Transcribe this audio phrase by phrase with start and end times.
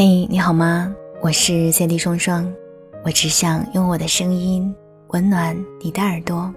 [0.00, 0.94] 嘿，你好吗？
[1.20, 2.48] 我是 CD 双双，
[3.04, 4.72] 我只想用我的声音
[5.08, 6.54] 温暖你的耳朵。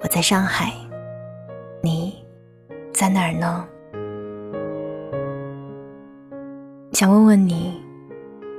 [0.00, 0.72] 我在上海，
[1.82, 2.14] 你
[2.92, 3.66] 在哪儿呢？
[6.92, 7.74] 想问问你，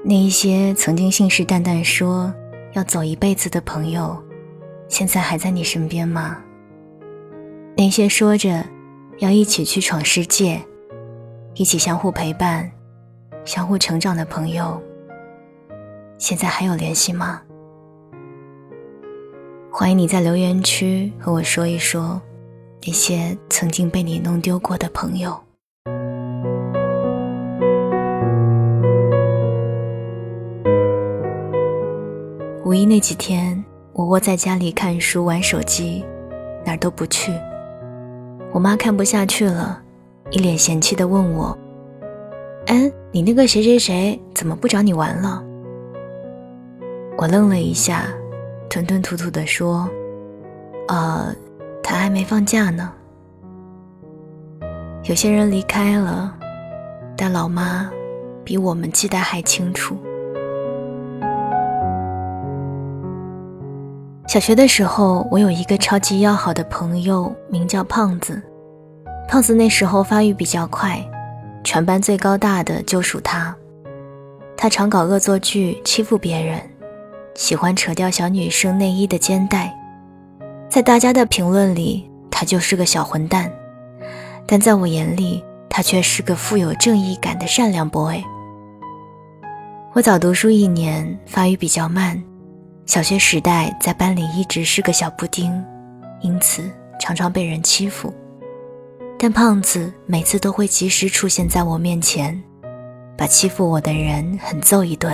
[0.04, 2.34] 那一些曾经信誓旦旦说
[2.73, 4.21] 要走一辈子的朋友，
[4.89, 6.38] 现在还在你身边吗？
[7.77, 8.62] 那些说着
[9.20, 10.62] 要一起去闯世界，
[11.54, 12.69] 一起相互陪伴。
[13.45, 14.81] 相互成长的朋友，
[16.17, 17.39] 现在还有联系吗？
[19.71, 22.19] 欢迎你在留言区和我说一说
[22.87, 25.39] 那些曾经被你弄丢过的朋友。
[32.63, 36.03] 五一那几天，我窝在家里看书、玩手机，
[36.66, 37.31] 哪儿都不去。
[38.52, 39.83] 我妈看不下去了，
[40.31, 41.55] 一脸嫌弃的问我。
[42.67, 45.44] 哎，你那个谁谁谁怎么不找你玩了？
[47.17, 48.08] 我愣了一下，
[48.69, 49.89] 吞吞吐吐的说
[50.89, 51.33] ：“呃，
[51.83, 52.91] 他还没放假呢。”
[55.08, 56.36] 有些人离开了，
[57.16, 57.89] 但老妈
[58.43, 59.95] 比我们记得还清楚。
[64.27, 68.41] 小学的时候，我有一个超级要好的朋友，名叫胖子。
[69.30, 70.99] 胖子那时候发育比较快。
[71.66, 73.53] 全班最高大的就属他，
[74.55, 76.61] 他常搞恶作剧欺负别人，
[77.33, 79.75] 喜欢扯掉小女生内衣的肩带，
[80.69, 83.52] 在大家的评论里，他就是个小混蛋，
[84.45, 88.23] 但在我眼里，他却是个富有正义感的善良 boy。
[89.93, 92.21] 我早读书一年，发育比较慢，
[92.86, 95.52] 小学时代在班里一直是个小布丁，
[96.21, 96.61] 因此
[96.99, 98.13] 常常被人欺负。
[99.25, 102.39] 但胖子每次都会及时出现在我面前，
[103.17, 105.11] 把欺负我的人狠揍一顿。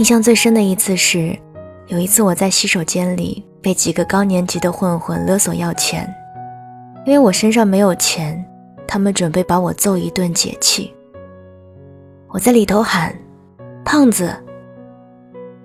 [0.00, 1.38] 印象最深的一次是，
[1.86, 6.12] 有一次我在洗手间里被几个高年级的混混勒索要钱，
[7.06, 8.44] 因为我身上没有钱，
[8.84, 10.92] 他们准备把我揍一顿解气。
[12.30, 13.16] 我在里头喊
[13.86, 14.34] ：“胖子！”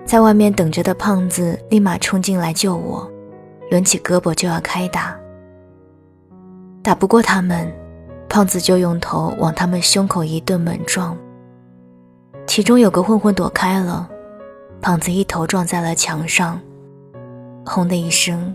[0.06, 3.12] 在外面等着的胖子立马冲进来救我。
[3.72, 5.18] 抡起胳膊就要开打，
[6.84, 7.74] 打不过他们，
[8.28, 11.18] 胖子就用头往他们胸口一顿猛撞。
[12.46, 14.10] 其中有个混混躲开了，
[14.82, 16.60] 胖子一头撞在了墙上，
[17.66, 18.54] 轰的一声，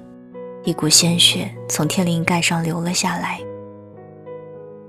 [0.63, 3.41] 一股鲜血从天灵盖上流了下来。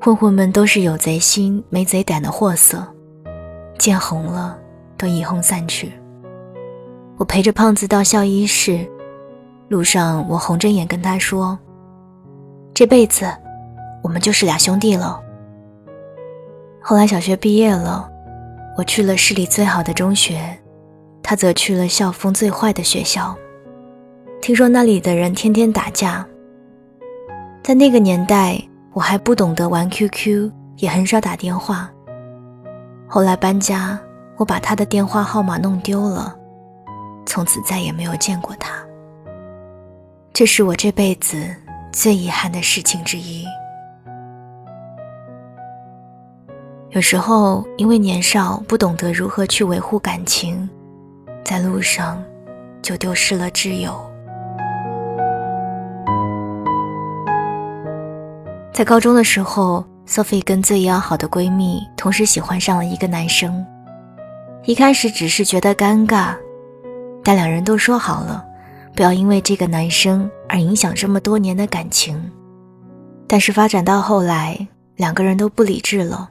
[0.02, 2.86] 混混们都是有贼心没贼胆的货色，
[3.78, 4.60] 见红了
[4.98, 5.94] 都一哄散去。
[7.18, 8.86] 我陪着胖子到校医室。
[9.70, 11.58] 路上，我红着眼跟他说
[12.80, 13.30] ：“这辈子，
[14.02, 15.22] 我们就是俩兄弟了。”
[16.82, 18.10] 后来小学毕业了，
[18.78, 20.58] 我去了市里最好的中学，
[21.22, 23.36] 他则去了校风最坏的学校。
[24.40, 26.26] 听说那里的人天天打架。
[27.62, 28.58] 在那个年代，
[28.94, 31.92] 我还不懂得玩 QQ，也很少打电话。
[33.10, 34.00] 后来搬家，
[34.38, 36.34] 我把他的电话号码弄丢了，
[37.26, 38.82] 从此再也没有见过他。
[40.32, 41.54] 这是我这辈子
[41.92, 43.46] 最遗憾的事情之一。
[46.92, 50.68] 有时候因为年少不懂得如何去维护感情，
[51.44, 52.24] 在路上
[52.82, 54.00] 就丢失了挚友。
[58.74, 63.66] 在高中的时候，Sophie 跟最要好的闺蜜同时喜欢上了一个男生。
[64.64, 66.36] 一开始只是觉得尴尬，
[67.24, 68.46] 但两人都说好了。
[68.96, 72.22] 不要因为这个男生而影响这么多年的感情，
[73.28, 74.68] 但是发展到后来，
[74.98, 76.30] 两个人都不理智了。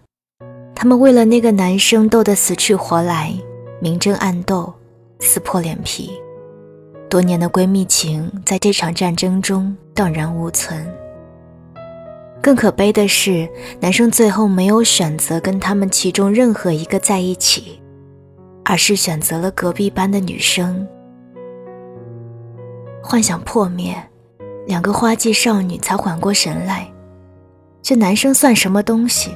[0.75, 3.35] 他们为了那个男生斗得死去活来，
[3.81, 4.73] 明争暗斗，
[5.21, 6.11] 撕破脸皮。
[7.09, 10.87] 多年的闺蜜情在这场战争中荡然无存。
[12.41, 13.49] 更可悲的是，
[13.81, 17.81] 男生最后没有选择跟他们其中任何一个在一起，
[18.65, 20.87] 而是选择了隔壁班的女生。
[23.03, 23.97] 幻想破灭，
[24.67, 26.87] 两个花季少女才缓过神来。
[27.81, 29.31] 这男生算什么东西？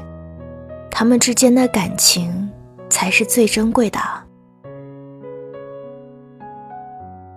[0.91, 2.51] 他们之间的感情
[2.91, 3.99] 才是最珍贵的。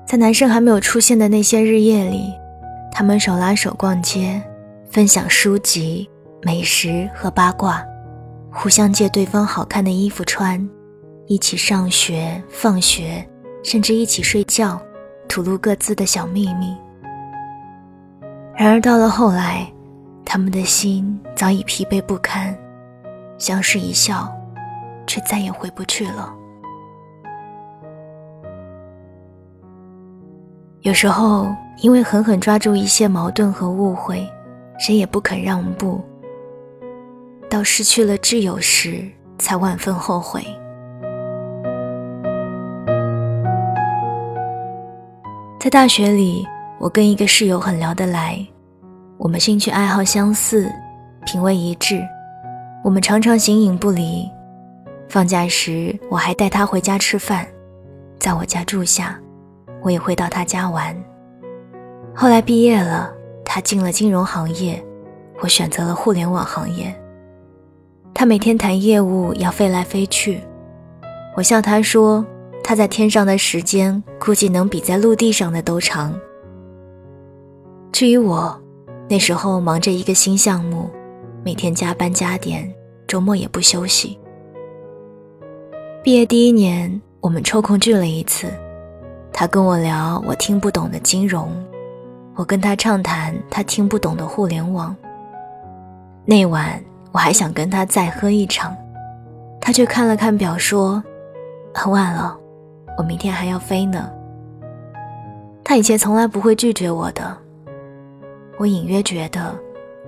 [0.06, 2.34] 在男生还没有出现的那些日夜里，
[2.92, 4.42] 他们手拉手逛街，
[4.90, 6.10] 分享书籍、
[6.42, 7.84] 美食和八卦，
[8.52, 10.70] 互相借对方好看的衣服穿，
[11.28, 13.26] 一起上学、放学，
[13.64, 14.82] 甚至一起睡觉。
[15.28, 16.76] 吐露各自的小秘密。
[18.56, 19.72] 然而到了后来，
[20.24, 22.58] 他们的心早已疲惫不堪，
[23.38, 24.34] 相视一笑，
[25.06, 26.34] 却再也回不去了。
[30.82, 34.26] 有时候，因为狠狠抓住一些矛盾和误会，
[34.78, 36.00] 谁也不肯让步，
[37.50, 39.04] 到失去了挚友时，
[39.38, 40.46] 才万分后悔。
[45.66, 46.48] 在大学里，
[46.78, 48.38] 我跟一个室友很聊得来，
[49.18, 50.72] 我们兴趣爱好相似，
[51.26, 52.00] 品味一致，
[52.84, 54.30] 我们常常形影不离。
[55.10, 57.48] 放假时，我还带他回家吃饭，
[58.20, 59.20] 在我家住下。
[59.82, 60.96] 我也会到他家玩。
[62.14, 63.12] 后来毕业了，
[63.44, 64.80] 他进了金融行业，
[65.42, 66.96] 我选择了互联网行业。
[68.14, 70.42] 他每天谈业务要飞来飞去，
[71.36, 72.24] 我笑他说
[72.68, 76.12] 他在天上的时间估计能比在陆地上的都长。
[77.92, 78.60] 至于我，
[79.08, 80.90] 那时候忙着一个新项目，
[81.44, 82.68] 每天加班加点，
[83.06, 84.18] 周末也不休息。
[86.02, 88.52] 毕业第一年，我们抽空聚了一次。
[89.32, 91.52] 他跟我聊我听不懂的金融，
[92.34, 94.96] 我跟他畅谈他听不懂的互联网。
[96.26, 98.76] 那晚我还想跟他再喝一场，
[99.62, 101.04] 他却看了看表说
[101.72, 102.36] ：“很晚了，
[102.98, 104.10] 我明天还要飞呢。”
[105.64, 107.38] 他以前从来不会拒绝我的，
[108.58, 109.58] 我隐约觉得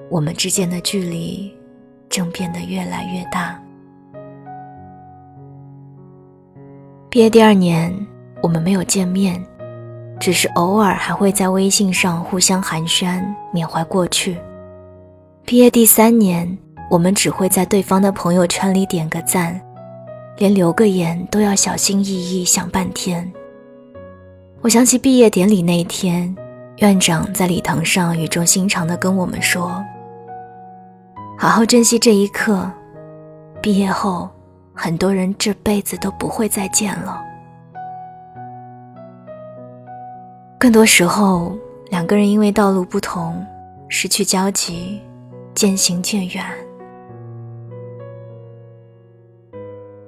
[0.10, 1.52] 我们之间的距离
[2.10, 3.60] 正变得越来越大。
[7.10, 7.94] 毕业第二年。
[8.44, 9.44] 我们没有见面，
[10.20, 13.20] 只是偶尔还会在微信上互相寒暄，
[13.52, 14.38] 缅怀过去。
[15.44, 16.56] 毕业第三年，
[16.88, 19.60] 我们只会在对方的朋友圈里点个赞，
[20.38, 23.32] 连留个言都要小心翼翼想半天。
[24.62, 26.36] 我想起毕业典礼那天，
[26.78, 29.84] 院长在礼堂上语重心长地跟我们说
[31.38, 32.70] ：“好好珍惜这一刻，
[33.62, 34.30] 毕业后，
[34.74, 37.22] 很多人这辈子都不会再见了。”
[40.60, 41.56] 更多时候，
[41.90, 43.46] 两个人因为道路不同，
[43.88, 45.02] 失去交集，
[45.54, 46.44] 渐行渐远。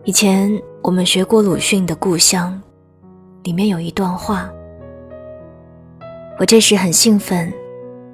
[0.09, 2.59] 以前我们学过鲁迅的《故乡》，
[3.45, 4.49] 里面有一段话。
[6.39, 7.53] 我这时很兴奋，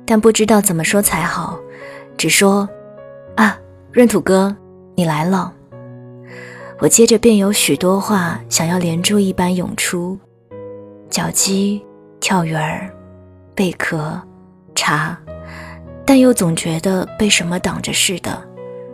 [0.05, 1.57] 但不知道怎么说才好，
[2.17, 2.67] 只说
[3.37, 3.57] ：“啊，
[3.93, 4.53] 闰土哥，
[4.93, 5.53] 你来了。”
[6.79, 10.19] 我接着便有许多话想要连珠一般涌出，
[11.09, 11.81] 脚鸡。
[12.19, 12.93] 跳鱼儿、
[13.55, 14.21] 贝壳、
[14.75, 15.17] 茶，
[16.05, 18.45] 但又总觉得被什么挡着似的，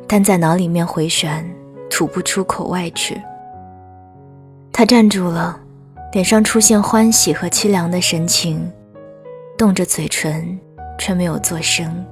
[0.06, 1.44] 但在脑里面回旋，
[1.92, 3.22] 吐不出口外去。
[4.72, 5.60] 他站住了，
[6.14, 8.72] 脸上出现欢喜和凄凉的神情，
[9.58, 10.58] 动着嘴唇，
[10.98, 12.04] 却没有作声。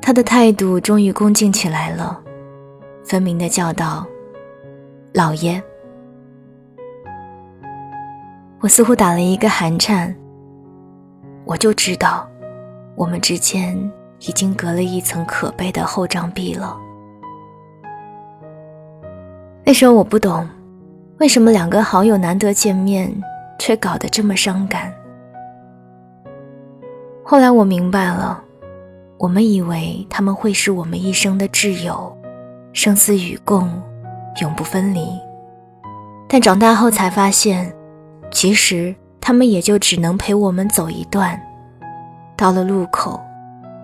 [0.00, 2.20] 他的态度终于恭敬起来了，
[3.04, 4.06] 分明的叫道
[5.14, 5.60] ：“老爷。”
[8.60, 10.14] 我似乎打了一个寒颤，
[11.46, 12.28] 我就知道，
[12.94, 13.74] 我们之间
[14.20, 16.78] 已经隔了一层可悲的厚障壁了。
[19.70, 20.44] 那时候我不懂，
[21.20, 23.08] 为什么两个好友难得见面，
[23.56, 24.92] 却搞得这么伤感。
[27.22, 28.42] 后来我明白了，
[29.16, 32.12] 我们以为他们会是我们一生的挚友，
[32.72, 33.70] 生死与共，
[34.42, 35.06] 永不分离，
[36.28, 37.72] 但长大后才发现。
[38.32, 41.40] 其实他们也就只能陪我们走一段，
[42.36, 43.20] 到了路口，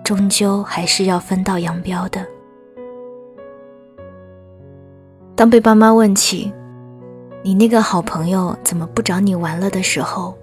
[0.02, 2.26] 终究还是要分道扬镳的。
[5.36, 6.50] 当被爸妈问起
[7.44, 10.36] 你那个好朋友怎么不找你玩了的时候，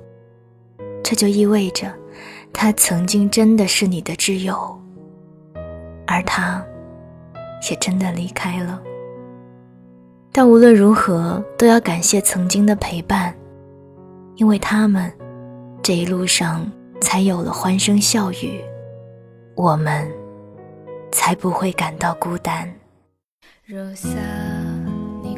[1.04, 1.92] 这就意味着
[2.54, 4.80] 他曾经真的是你的挚友，
[6.06, 6.64] 而他
[7.70, 8.80] 也真的离开了。
[10.32, 13.36] 但无论如何，都要感谢曾经的陪伴。
[14.36, 15.12] 因为他们，
[15.82, 16.72] 这一路上
[17.02, 18.62] 才有了欢声笑语，
[19.56, 20.08] 我们
[21.12, 22.72] 才不会感到孤单。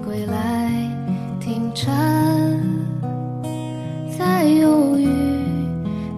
[0.06, 0.70] 归来，
[1.40, 1.92] 听蝉
[4.16, 5.10] 在忧郁，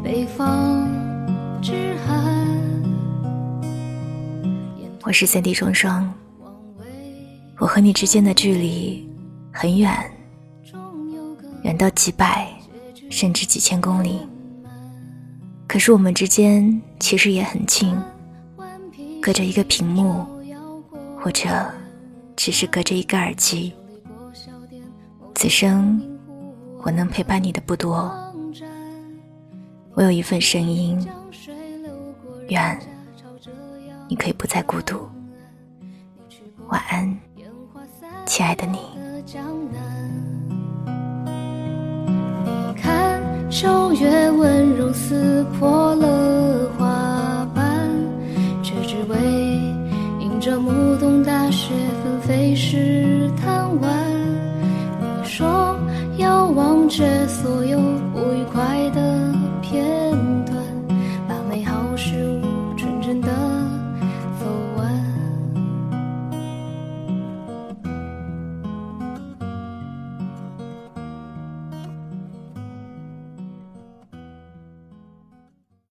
[0.03, 0.85] 北方
[1.61, 2.45] 之寒。
[5.03, 6.13] 我是三 D 双双，
[7.57, 9.09] 我和你之间的距离
[9.53, 9.89] 很远，
[11.63, 12.45] 远到几百。
[13.09, 14.19] 甚至几千公里，
[15.65, 17.97] 可是我们之间其实也很近，
[19.21, 20.25] 隔着一个屏幕，
[21.17, 21.47] 或者
[22.35, 23.73] 只是隔着一个耳机。
[25.37, 26.01] 此生
[26.81, 28.11] 我能陪伴你的不多，
[29.93, 31.07] 我有一份声音，
[32.49, 32.79] 愿
[34.09, 35.07] 你可以不再孤独。
[36.69, 37.15] 晚安，
[38.25, 38.79] 亲爱的你。
[43.49, 47.89] 秋月温柔撕破了花瓣，
[48.63, 49.15] 却只为
[50.19, 54.16] 迎着暮冬大雪纷飞时贪玩。
[55.37, 55.79] 说
[56.17, 57.77] 要忘却所有